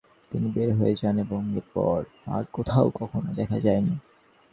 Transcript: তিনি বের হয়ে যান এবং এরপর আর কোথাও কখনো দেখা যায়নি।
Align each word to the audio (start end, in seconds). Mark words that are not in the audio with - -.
তিনি 0.31 0.47
বের 0.51 0.69
হয়ে 0.75 0.93
যান 0.95 1.15
এবং 1.17 1.41
এরপর 1.55 1.97
আর 2.27 2.43
কোথাও 2.51 2.87
কখনো 2.99 3.29
দেখা 3.33 3.57
যায়নি। 3.59 3.95